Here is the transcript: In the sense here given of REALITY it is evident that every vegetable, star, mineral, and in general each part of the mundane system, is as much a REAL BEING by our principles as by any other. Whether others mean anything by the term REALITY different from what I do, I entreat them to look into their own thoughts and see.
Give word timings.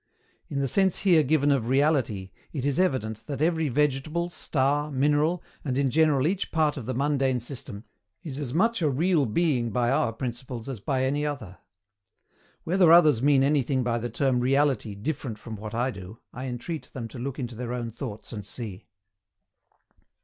In 0.49 0.57
the 0.57 0.67
sense 0.67 0.97
here 1.01 1.21
given 1.21 1.51
of 1.51 1.67
REALITY 1.67 2.33
it 2.53 2.65
is 2.65 2.79
evident 2.79 3.27
that 3.27 3.39
every 3.39 3.69
vegetable, 3.69 4.31
star, 4.31 4.89
mineral, 4.89 5.43
and 5.63 5.77
in 5.77 5.91
general 5.91 6.25
each 6.25 6.51
part 6.51 6.75
of 6.75 6.87
the 6.87 6.95
mundane 6.95 7.39
system, 7.39 7.83
is 8.23 8.39
as 8.39 8.51
much 8.51 8.81
a 8.81 8.89
REAL 8.89 9.27
BEING 9.27 9.69
by 9.69 9.91
our 9.91 10.11
principles 10.11 10.67
as 10.67 10.79
by 10.79 11.03
any 11.05 11.23
other. 11.23 11.59
Whether 12.63 12.91
others 12.91 13.21
mean 13.21 13.43
anything 13.43 13.83
by 13.83 13.99
the 13.99 14.09
term 14.09 14.39
REALITY 14.39 14.95
different 14.95 15.37
from 15.37 15.55
what 15.55 15.75
I 15.75 15.91
do, 15.91 16.17
I 16.33 16.45
entreat 16.47 16.89
them 16.93 17.07
to 17.09 17.19
look 17.19 17.37
into 17.37 17.53
their 17.53 17.71
own 17.71 17.91
thoughts 17.91 18.33
and 18.33 18.43
see. 18.43 18.87